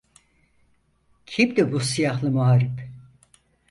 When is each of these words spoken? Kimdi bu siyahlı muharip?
Kimdi 1.25 1.71
bu 1.71 1.79
siyahlı 1.79 2.31
muharip? 2.31 2.81